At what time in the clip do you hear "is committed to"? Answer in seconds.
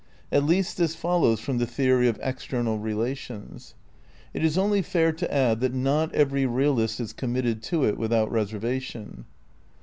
6.99-7.85